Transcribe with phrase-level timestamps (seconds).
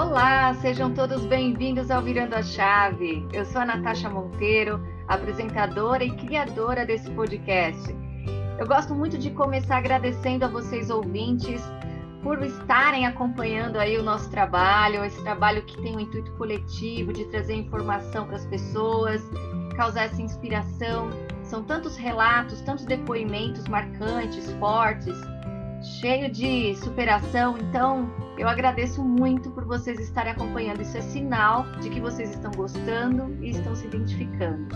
[0.00, 3.28] Olá, sejam todos bem-vindos ao Virando a Chave.
[3.34, 7.94] Eu sou a Natasha Monteiro, apresentadora e criadora desse podcast.
[8.58, 11.62] Eu gosto muito de começar agradecendo a vocês ouvintes
[12.22, 17.26] por estarem acompanhando aí o nosso trabalho, esse trabalho que tem um intuito coletivo de
[17.26, 19.22] trazer informação para as pessoas,
[19.76, 21.10] causar essa inspiração.
[21.42, 25.14] São tantos relatos, tantos depoimentos marcantes, fortes,
[25.82, 27.58] cheio de superação.
[27.58, 30.82] Então, eu agradeço muito por vocês estarem acompanhando.
[30.82, 34.68] Isso é sinal de que vocês estão gostando e estão se identificando.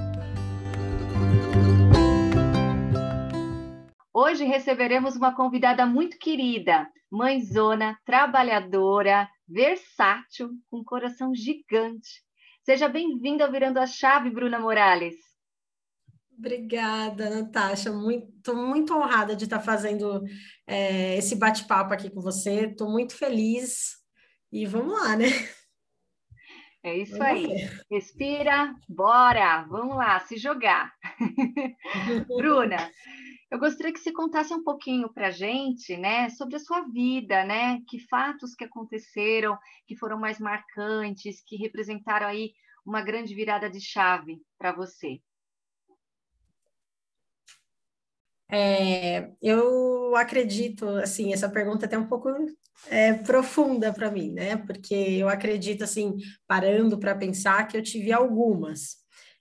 [4.13, 12.23] Hoje receberemos uma convidada muito querida, mãezona, trabalhadora, versátil, com coração gigante.
[12.63, 15.34] Seja bem-vinda ao Virando a Chave, Bruna Morales.
[16.37, 17.93] Obrigada, Natasha.
[17.93, 20.23] Muito, muito honrada de estar fazendo
[20.67, 22.67] é, esse bate-papo aqui com você.
[22.67, 23.97] Estou muito feliz.
[24.53, 25.27] E vamos lá, né?
[26.83, 27.47] É isso vamos aí.
[27.47, 27.83] Ver.
[27.91, 30.93] Respira, bora, vamos lá, se jogar.
[32.29, 32.91] Bruna,
[33.51, 37.43] eu gostaria que você contasse um pouquinho para a gente, né, sobre a sua vida,
[37.45, 42.53] né, que fatos que aconteceram, que foram mais marcantes, que representaram aí
[42.85, 45.21] uma grande virada de chave para você.
[48.57, 52.29] É, eu acredito, assim, essa pergunta é até um pouco
[52.89, 54.57] é, profunda para mim, né?
[54.59, 58.99] Porque eu acredito, assim, parando para pensar que eu tive algumas.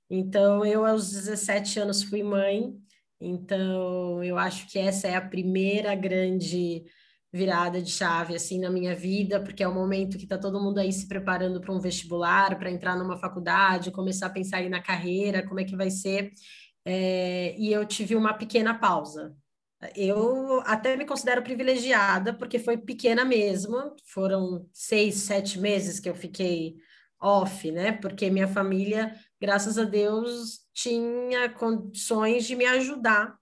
[0.09, 2.73] Então, eu aos 17 anos fui mãe,
[3.22, 6.83] então, eu acho que essa é a primeira grande
[7.31, 10.77] virada de chave assim na minha vida, porque é o momento que está todo mundo
[10.80, 14.80] aí se preparando para um vestibular, para entrar numa faculdade, começar a pensar aí na
[14.81, 16.31] carreira, como é que vai ser.
[16.86, 19.36] É, e eu tive uma pequena pausa.
[19.95, 26.16] Eu até me considero privilegiada, porque foi pequena mesmo, foram seis, sete meses que eu
[26.16, 26.76] fiquei
[27.20, 27.92] off, né?
[27.92, 33.38] Porque minha família, graças a Deus, tinha condições de me ajudar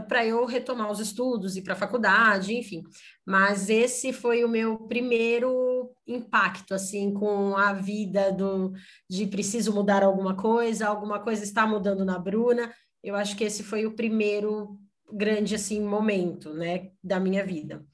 [0.00, 2.82] para eu retomar os estudos e para a faculdade, enfim.
[3.26, 8.72] Mas esse foi o meu primeiro impacto assim com a vida do
[9.08, 12.72] de preciso mudar alguma coisa, alguma coisa está mudando na Bruna.
[13.02, 14.78] Eu acho que esse foi o primeiro
[15.12, 17.84] grande assim momento, né, da minha vida.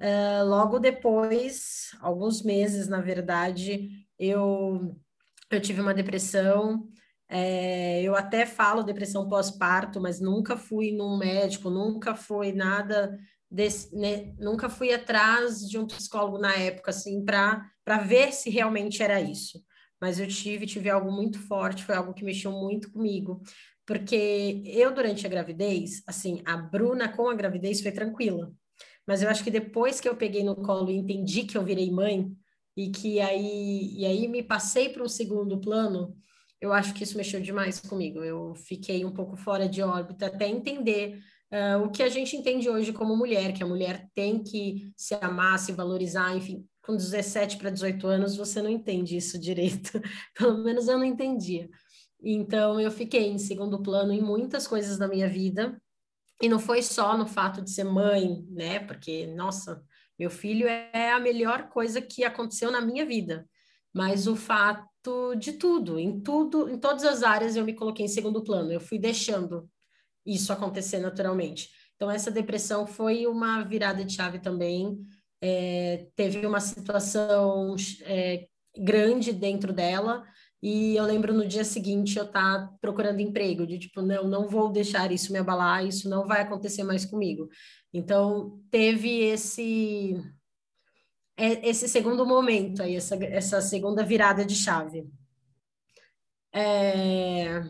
[0.00, 4.96] Uh, logo depois, alguns meses, na verdade, eu
[5.50, 6.88] eu tive uma depressão
[7.28, 13.18] é, eu até falo depressão pós-parto, mas nunca fui num médico, nunca foi nada
[13.50, 14.34] desse, né?
[14.38, 19.62] nunca fui atrás de um psicólogo na época, assim, para ver se realmente era isso.
[20.00, 23.40] Mas eu tive, tive algo muito forte, foi algo que mexeu muito comigo,
[23.86, 28.52] porque eu, durante a gravidez, assim, a Bruna com a gravidez foi tranquila,
[29.06, 31.90] mas eu acho que depois que eu peguei no colo e entendi que eu virei
[31.90, 32.30] mãe,
[32.76, 36.16] e que aí, e aí me passei para um segundo plano,
[36.64, 38.24] eu acho que isso mexeu demais comigo.
[38.24, 41.18] Eu fiquei um pouco fora de órbita até entender
[41.52, 45.14] uh, o que a gente entende hoje como mulher, que a mulher tem que se
[45.16, 46.66] amar, se valorizar, enfim.
[46.82, 50.00] Com 17 para 18 anos, você não entende isso direito.
[50.34, 51.68] Pelo menos eu não entendia.
[52.22, 55.78] Então, eu fiquei em segundo plano em muitas coisas da minha vida.
[56.40, 58.78] E não foi só no fato de ser mãe, né?
[58.80, 59.82] Porque, nossa,
[60.18, 63.46] meu filho é a melhor coisa que aconteceu na minha vida.
[63.92, 64.93] Mas o fato
[65.38, 68.72] de tudo, em tudo, em todas as áreas eu me coloquei em segundo plano.
[68.72, 69.68] Eu fui deixando
[70.24, 71.68] isso acontecer naturalmente.
[71.96, 74.98] Então essa depressão foi uma virada de chave também.
[75.40, 80.24] É, teve uma situação é, grande dentro dela
[80.62, 84.48] e eu lembro no dia seguinte eu estar tá procurando emprego, de tipo, não, não
[84.48, 87.48] vou deixar isso me abalar, isso não vai acontecer mais comigo.
[87.92, 90.16] Então teve esse
[91.36, 95.08] esse segundo momento aí, essa, essa segunda virada de chave.
[96.52, 97.62] É...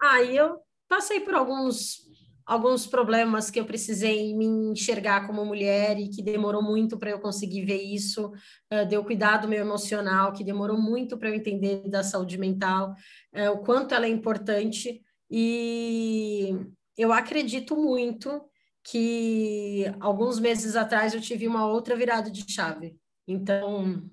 [0.00, 2.08] Aí eu passei por alguns
[2.48, 7.20] alguns problemas que eu precisei me enxergar como mulher e que demorou muito para eu
[7.20, 8.32] conseguir ver isso,
[8.72, 12.94] uh, deu cuidado meu emocional, que demorou muito para eu entender da saúde mental,
[13.34, 16.56] uh, o quanto ela é importante e
[16.96, 18.40] eu acredito muito
[18.84, 22.98] que alguns meses atrás eu tive uma outra virada de chave.
[23.26, 24.10] Então,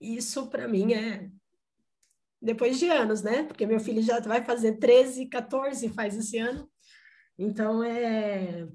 [0.00, 1.30] isso para mim é
[2.40, 3.44] depois de anos, né?
[3.44, 6.70] Porque meu filho já vai fazer 13, 14 faz esse ano.
[7.38, 8.68] Então, é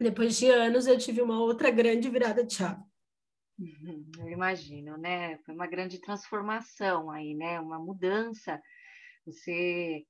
[0.00, 2.82] depois de anos eu tive uma outra grande virada de chave.
[3.58, 5.38] Uhum, eu imagino, né?
[5.38, 7.60] Foi uma grande transformação aí, né?
[7.60, 8.60] Uma mudança.
[9.24, 10.04] Você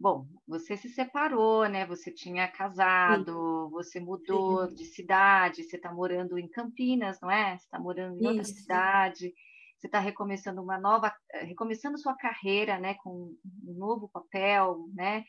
[0.00, 1.84] bom, você se separou, né?
[1.86, 3.70] Você tinha casado, Sim.
[3.70, 4.74] você mudou Sim.
[4.74, 7.58] de cidade, você está morando em Campinas, não é?
[7.58, 9.34] Você está morando em outra cidade,
[9.76, 12.94] você está recomeçando uma nova, recomeçando sua carreira, né?
[12.94, 13.36] Com
[13.66, 15.22] um novo papel, né?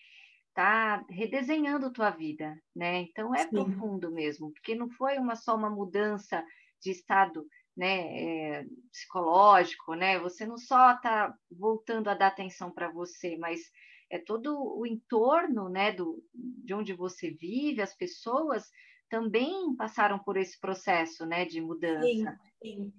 [0.53, 3.01] Tá redesenhando tua vida, né?
[3.01, 3.51] Então é Sim.
[3.51, 6.43] profundo mesmo, porque não foi uma só uma mudança
[6.81, 7.45] de estado
[7.75, 10.19] né, é, psicológico, né?
[10.19, 13.61] Você não só está voltando a dar atenção para você, mas
[14.11, 18.69] é todo o entorno, né, do, de onde você vive, as pessoas
[19.09, 22.05] também passaram por esse processo, né, de mudança.
[22.05, 22.25] Sim,
[22.61, 22.93] sim.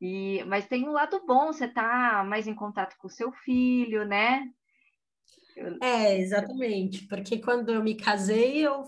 [0.00, 4.04] E, mas tem um lado bom, você está mais em contato com o seu filho,
[4.04, 4.46] né?
[5.82, 8.84] É, exatamente, porque quando eu me casei, eu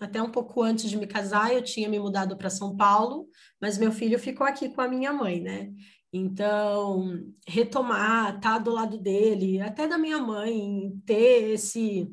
[0.00, 3.28] até um pouco antes de me casar, eu tinha me mudado para São Paulo,
[3.60, 5.70] mas meu filho ficou aqui com a minha mãe, né?
[6.12, 12.12] Então, retomar, estar tá do lado dele, até da minha mãe, ter esse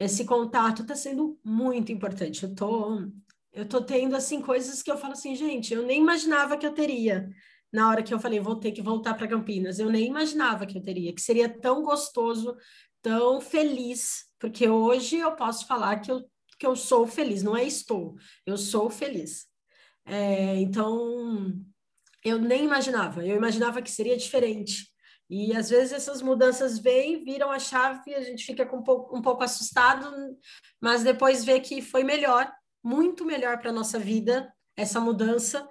[0.00, 2.44] esse contato está sendo muito importante.
[2.44, 3.00] Eu tô
[3.52, 6.72] eu tô tendo assim coisas que eu falo assim, gente, eu nem imaginava que eu
[6.74, 7.28] teria.
[7.72, 10.78] Na hora que eu falei, vou ter que voltar para Campinas, eu nem imaginava que
[10.78, 12.56] eu teria, que seria tão gostoso,
[13.02, 16.22] tão feliz, porque hoje eu posso falar que eu,
[16.58, 18.14] que eu sou feliz, não é estou,
[18.46, 19.46] eu sou feliz.
[20.06, 21.52] É, então,
[22.24, 24.88] eu nem imaginava, eu imaginava que seria diferente.
[25.30, 29.20] E às vezes essas mudanças vêm, viram a chave, a gente fica um pouco, um
[29.20, 30.10] pouco assustado,
[30.80, 32.50] mas depois vê que foi melhor,
[32.82, 35.68] muito melhor para a nossa vida, essa mudança,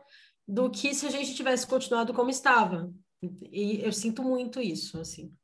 [0.48, 2.94] do que se a gente tivesse continuado como estava.
[3.52, 5.36] E eu sinto muito isso, assim.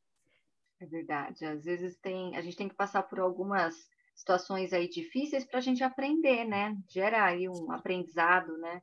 [0.79, 1.45] É verdade.
[1.45, 3.73] Às vezes tem, a gente tem que passar por algumas
[4.15, 6.77] situações aí difíceis para a gente aprender, né?
[6.87, 8.81] Gera aí um aprendizado, né?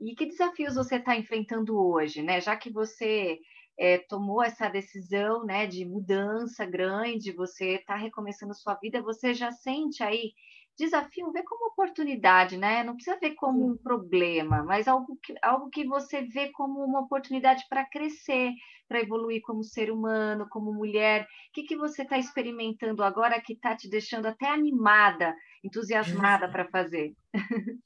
[0.00, 2.40] E que desafios você está enfrentando hoje, né?
[2.40, 3.38] Já que você
[3.78, 9.50] é, tomou essa decisão, né, de mudança grande, você está recomeçando sua vida, você já
[9.52, 10.32] sente aí
[10.78, 12.84] desafio, vê como oportunidade, né?
[12.84, 17.00] Não precisa ver como um problema, mas algo que, algo que você vê como uma
[17.00, 18.52] oportunidade para crescer,
[18.86, 21.22] para evoluir como ser humano, como mulher.
[21.22, 25.34] O que, que você está experimentando agora que está te deixando até animada,
[25.64, 27.14] entusiasmada para fazer?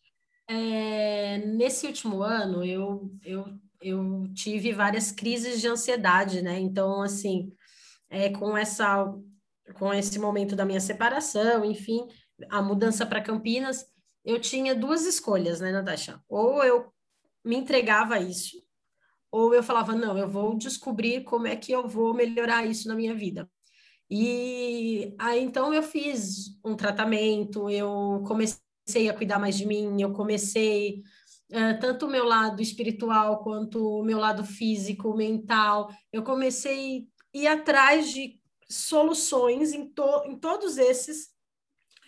[0.53, 3.47] É, nesse último ano, eu, eu,
[3.81, 6.59] eu tive várias crises de ansiedade, né?
[6.59, 7.53] Então, assim,
[8.11, 9.15] é, com essa
[9.79, 12.05] com esse momento da minha separação, enfim,
[12.49, 13.87] a mudança para Campinas,
[14.25, 16.21] eu tinha duas escolhas, né, Natasha?
[16.29, 16.93] Ou eu
[17.45, 18.61] me entregava a isso,
[19.31, 22.97] ou eu falava, não, eu vou descobrir como é que eu vou melhorar isso na
[22.97, 23.49] minha vida.
[24.11, 30.01] E aí então eu fiz um tratamento, eu comecei comecei a cuidar mais de mim,
[30.01, 31.03] eu comecei
[31.51, 37.39] uh, tanto o meu lado espiritual quanto o meu lado físico, mental, eu comecei a
[37.39, 41.31] ir atrás de soluções em, to em todos esses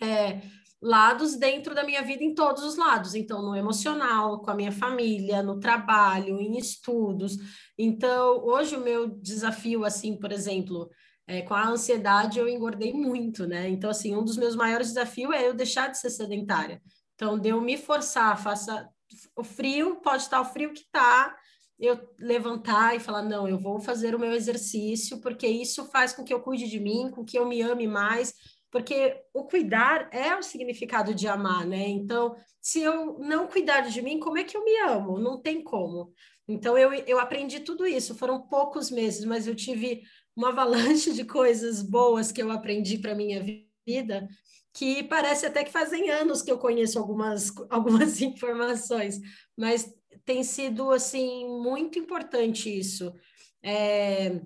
[0.01, 0.41] é,
[0.81, 3.15] lados dentro da minha vida, em todos os lados.
[3.15, 7.37] Então, no emocional, com a minha família, no trabalho, em estudos.
[7.77, 10.89] Então, hoje o meu desafio, assim, por exemplo,
[11.27, 13.69] é, com a ansiedade eu engordei muito, né?
[13.69, 16.81] Então, assim, um dos meus maiores desafios é eu deixar de ser sedentária.
[17.15, 18.89] Então, de eu me forçar, faça
[19.35, 21.35] o frio, pode estar o frio que está,
[21.79, 26.23] eu levantar e falar, não, eu vou fazer o meu exercício, porque isso faz com
[26.23, 28.33] que eu cuide de mim, com que eu me ame mais,
[28.71, 31.87] porque o cuidar é o significado de amar, né?
[31.87, 35.19] Então, se eu não cuidar de mim, como é que eu me amo?
[35.19, 36.11] Não tem como.
[36.47, 38.15] Então, eu, eu aprendi tudo isso.
[38.15, 40.01] Foram poucos meses, mas eu tive
[40.35, 43.43] uma avalanche de coisas boas que eu aprendi para minha
[43.85, 44.27] vida,
[44.73, 49.19] que parece até que fazem anos que eu conheço algumas, algumas informações,
[49.55, 49.93] mas
[50.25, 53.13] tem sido assim muito importante isso.
[53.61, 54.41] É,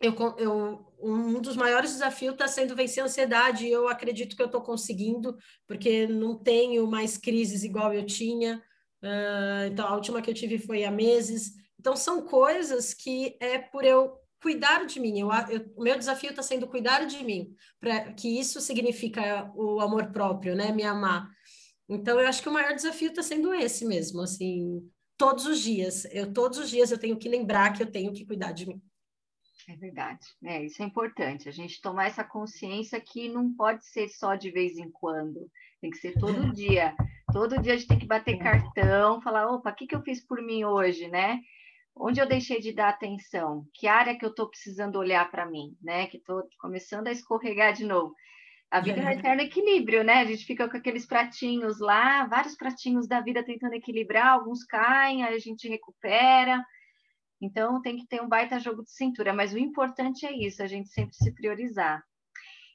[0.00, 4.42] eu, eu, um dos maiores desafios está sendo vencer a ansiedade, e eu acredito que
[4.42, 5.36] eu estou conseguindo,
[5.66, 8.62] porque não tenho mais crises igual eu tinha.
[9.02, 11.52] Uh, então, a última que eu tive foi há meses.
[11.78, 15.20] Então, são coisas que é por eu cuidar de mim.
[15.20, 19.80] Eu, eu, o meu desafio está sendo cuidar de mim, para que isso significa o
[19.80, 20.72] amor próprio, né?
[20.72, 21.30] Me amar.
[21.88, 24.82] Então, eu acho que o maior desafio está sendo esse mesmo, assim,
[25.16, 26.04] todos os dias.
[26.06, 28.82] Eu todos os dias eu tenho que lembrar que eu tenho que cuidar de mim.
[29.68, 34.08] É verdade, é, isso é importante, a gente tomar essa consciência que não pode ser
[34.08, 35.48] só de vez em quando,
[35.80, 36.96] tem que ser todo dia.
[37.32, 40.20] Todo dia a gente tem que bater cartão, falar, opa, o que, que eu fiz
[40.26, 41.38] por mim hoje, né?
[41.94, 43.66] Onde eu deixei de dar atenção?
[43.74, 46.06] Que área que eu estou precisando olhar para mim, né?
[46.06, 48.14] Que estou começando a escorregar de novo.
[48.70, 49.12] A vida é.
[49.12, 50.14] eterno equilíbrio, né?
[50.14, 55.22] A gente fica com aqueles pratinhos lá, vários pratinhos da vida tentando equilibrar, alguns caem,
[55.22, 56.64] aí a gente recupera.
[57.38, 60.66] Então tem que ter um baita jogo de cintura, mas o importante é isso, a
[60.66, 62.02] gente sempre se priorizar.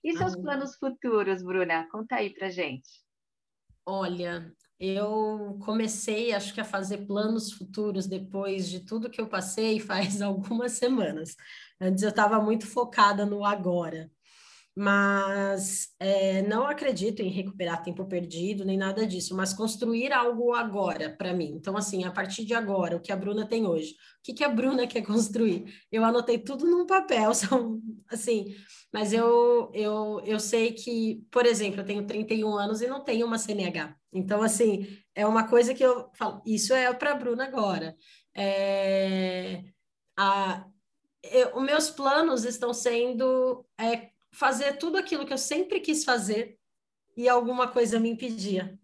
[0.04, 1.88] E seus planos futuros, Bruna?
[1.90, 2.88] Conta aí pra gente.
[3.86, 9.80] Olha, eu comecei, acho que, a fazer planos futuros depois de tudo que eu passei
[9.82, 11.36] faz algumas semanas.
[11.80, 14.12] Antes eu estava muito focada no agora
[14.80, 21.10] mas é, não acredito em recuperar tempo perdido nem nada disso, mas construir algo agora
[21.10, 21.54] para mim.
[21.56, 24.44] Então, assim, a partir de agora, o que a Bruna tem hoje, o que, que
[24.44, 25.66] a Bruna quer construir?
[25.92, 28.56] Eu anotei tudo num papel, são assim,
[28.94, 33.26] mas eu, eu, eu sei que, por exemplo, eu tenho 31 anos e não tenho
[33.26, 33.96] uma CNH.
[34.14, 37.96] Então, assim, é uma coisa que eu falo, isso é para a Bruna agora.
[38.36, 39.64] É,
[40.16, 40.68] a,
[41.24, 46.58] eu, os meus planos estão sendo é, fazer tudo aquilo que eu sempre quis fazer
[47.16, 48.80] e alguma coisa me impedia.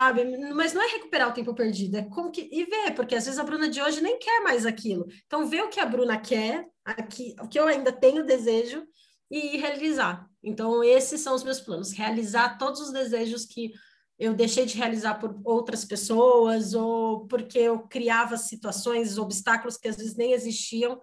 [0.00, 0.24] Sabe?
[0.52, 3.38] Mas não é recuperar o tempo perdido, é como que e ver, porque às vezes
[3.38, 5.06] a Bruna de hoje nem quer mais aquilo.
[5.26, 8.84] Então ver o que a Bruna quer, aqui, o que eu ainda tenho desejo
[9.30, 10.28] e realizar.
[10.42, 13.72] Então esses são os meus planos, realizar todos os desejos que
[14.18, 19.96] eu deixei de realizar por outras pessoas ou porque eu criava situações, obstáculos que às
[19.96, 21.00] vezes nem existiam.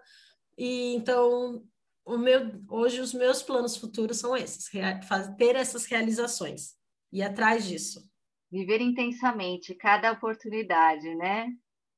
[0.58, 1.64] E então
[2.06, 4.70] o meu, hoje os meus planos futuros são esses,
[5.38, 6.76] ter essas realizações
[7.12, 8.02] e atrás disso.
[8.52, 11.48] Viver intensamente cada oportunidade, né?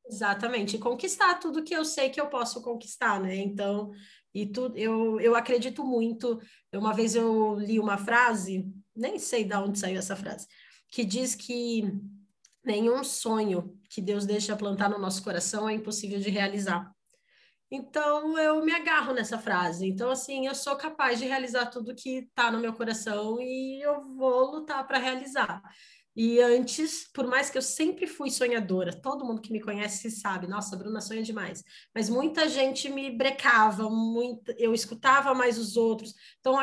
[0.06, 3.36] Exatamente, e conquistar tudo que eu sei que eu posso conquistar, né?
[3.36, 3.92] Então,
[4.34, 6.40] e tudo, eu, eu acredito muito.
[6.74, 10.48] Uma vez eu li uma frase, nem sei de onde saiu essa frase,
[10.92, 11.84] que diz que
[12.64, 16.92] nenhum sonho que Deus deixa plantar no nosso coração é impossível de realizar.
[17.76, 19.88] Então eu me agarro nessa frase.
[19.88, 24.16] Então assim, eu sou capaz de realizar tudo que está no meu coração e eu
[24.16, 25.60] vou lutar para realizar.
[26.16, 30.46] E antes, por mais que eu sempre fui sonhadora, todo mundo que me conhece sabe,
[30.46, 31.64] nossa, Bruna sonha demais.
[31.96, 36.14] Mas muita gente me brecava, muito, eu escutava mais os outros.
[36.40, 36.56] Então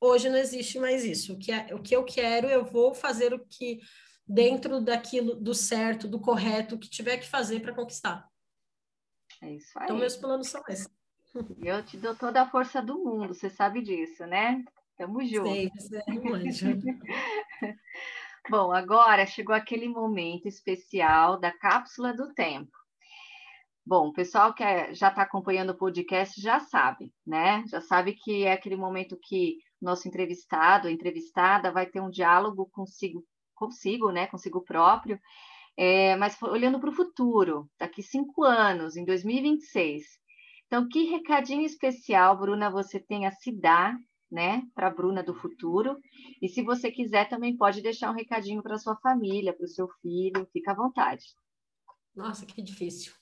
[0.00, 1.34] hoje não existe mais isso.
[1.34, 3.78] O que, é, o que eu quero, eu vou fazer o que
[4.26, 8.28] dentro daquilo do certo, do correto, que tiver que fazer para conquistar.
[9.44, 9.84] É isso aí.
[9.84, 10.88] Então, meus planos são esses.
[11.62, 14.64] Eu te dou toda a força do mundo, você sabe disso, né?
[14.96, 15.50] Tamo junto.
[15.50, 16.66] Sei, você é um anjo.
[18.48, 22.70] Bom, agora chegou aquele momento especial da cápsula do tempo.
[23.84, 27.64] Bom, o pessoal que é, já está acompanhando o podcast já sabe, né?
[27.68, 33.22] Já sabe que é aquele momento que nosso entrevistado, entrevistada, vai ter um diálogo consigo,
[33.54, 34.26] consigo, né?
[34.26, 35.20] Consigo próprio
[35.76, 40.04] é, mas olhando para o futuro, daqui cinco anos, em 2026.
[40.66, 43.96] Então, que recadinho especial, Bruna, você tem a se dar,
[44.30, 45.98] né, para a Bruna do futuro?
[46.40, 49.88] E se você quiser, também pode deixar um recadinho para sua família, para o seu
[50.00, 51.24] filho, fica à vontade.
[52.14, 53.12] Nossa, que difícil.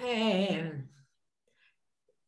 [0.00, 0.84] É...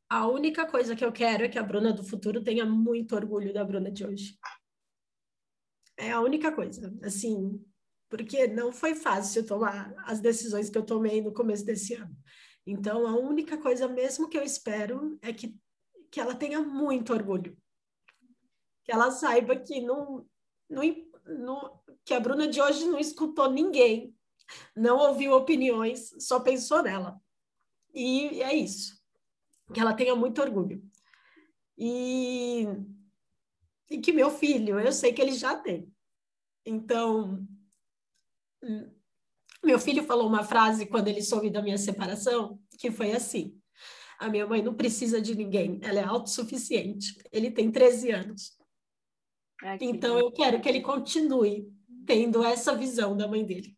[0.09, 3.53] A única coisa que eu quero é que a Bruna do futuro tenha muito orgulho
[3.53, 4.39] da Bruna de hoje.
[5.97, 6.97] É a única coisa.
[7.03, 7.61] Assim,
[8.09, 12.17] porque não foi fácil tomar as decisões que eu tomei no começo desse ano.
[12.67, 15.57] Então, a única coisa mesmo que eu espero é que,
[16.11, 17.57] que ela tenha muito orgulho.
[18.85, 20.27] Que ela saiba que não,
[20.69, 20.83] não,
[21.25, 24.15] não, que a Bruna de hoje não escutou ninguém,
[24.75, 27.21] não ouviu opiniões, só pensou nela.
[27.95, 29.01] E é isso.
[29.73, 30.83] Que ela tenha muito orgulho.
[31.79, 32.67] E,
[33.91, 35.93] e que meu filho, eu sei que ele já tem.
[36.65, 37.47] Então,
[39.65, 43.59] meu filho falou uma frase quando ele soube da minha separação, que foi assim:
[44.19, 47.17] A minha mãe não precisa de ninguém, ela é autossuficiente.
[47.33, 48.57] Ele tem 13 anos.
[49.63, 51.67] Ai, então eu quero que ele continue
[52.07, 53.77] tendo essa visão da mãe dele.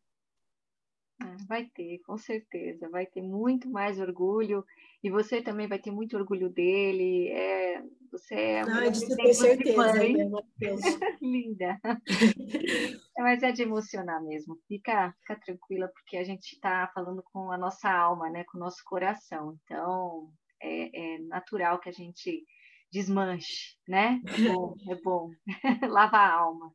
[1.20, 4.64] Ah, vai ter, com certeza, vai ter muito mais orgulho
[5.02, 7.28] e você também vai ter muito orgulho dele.
[7.28, 10.30] É, você é uma ah, certeza, né,
[11.20, 11.80] Linda.
[13.18, 14.56] Mas é de emocionar mesmo.
[14.68, 18.44] Fica, fica tranquila, porque a gente está falando com a nossa alma, né?
[18.44, 19.58] com o nosso coração.
[19.64, 20.30] Então,
[20.62, 22.44] é, é natural que a gente
[22.92, 24.20] desmanche, né?
[24.26, 25.30] É bom, é bom.
[25.90, 26.72] Lava a alma.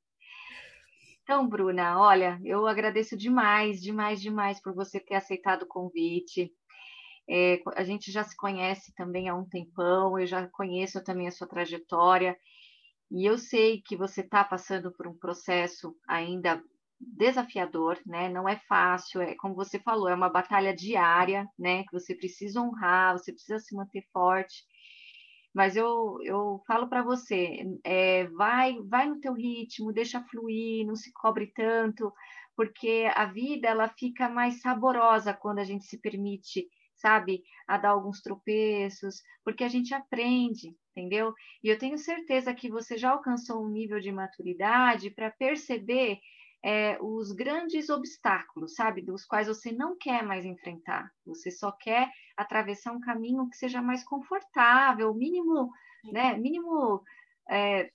[1.24, 6.52] Então, Bruna, olha, eu agradeço demais, demais, demais por você ter aceitado o convite.
[7.30, 11.32] É, a gente já se conhece também há um tempão, eu já conheço também a
[11.32, 12.38] sua trajetória,
[13.14, 16.64] e eu sei que você está passando por um processo ainda
[17.00, 18.28] desafiador, né?
[18.28, 21.84] Não é fácil, é como você falou, é uma batalha diária, né?
[21.84, 24.66] Que você precisa honrar, você precisa se manter forte.
[25.54, 30.96] Mas eu, eu falo para você, é, vai, vai no teu ritmo, deixa fluir, não
[30.96, 32.12] se cobre tanto,
[32.56, 36.68] porque a vida ela fica mais saborosa quando a gente se permite
[37.04, 41.34] sabe, a dar alguns tropeços, porque a gente aprende, entendeu?
[41.62, 46.20] E eu tenho certeza que você já alcançou um nível de maturidade para perceber
[46.64, 51.12] é, os grandes obstáculos, sabe, dos quais você não quer mais enfrentar.
[51.26, 55.70] Você só quer atravessar um caminho que seja mais confortável, mínimo,
[56.06, 57.04] né, mínimo
[57.50, 57.92] é,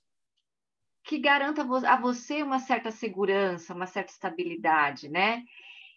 [1.03, 5.43] que garanta a você uma certa segurança, uma certa estabilidade, né?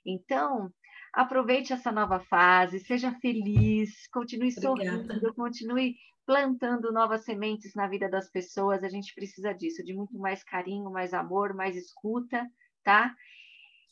[0.06, 0.72] Então,
[1.14, 4.98] aproveite essa nova fase, seja feliz, continue Obrigada.
[4.98, 8.84] sorrindo, continue plantando novas sementes na vida das pessoas.
[8.84, 12.48] A gente precisa disso, de muito mais carinho, mais amor, mais escuta,
[12.84, 13.14] tá?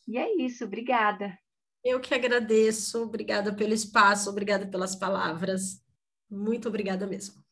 [0.08, 1.38] E é isso, obrigada.
[1.84, 5.84] Eu que agradeço, obrigada pelo espaço, obrigada pelas palavras.
[6.30, 7.44] Muito obrigada mesmo.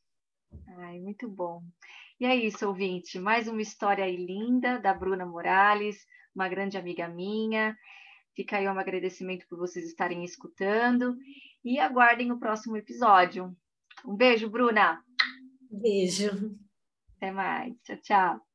[0.79, 1.61] Ai, muito bom.
[2.19, 3.19] E é isso, ouvinte.
[3.19, 5.97] Mais uma história aí linda da Bruna Morales,
[6.35, 7.75] uma grande amiga minha.
[8.37, 11.17] Fica aí um agradecimento por vocês estarem escutando
[11.65, 13.51] e aguardem o próximo episódio.
[14.05, 15.03] Um beijo, Bruna.
[15.71, 16.55] Beijo.
[17.15, 17.73] Até mais.
[17.81, 18.46] Tchau, tchau.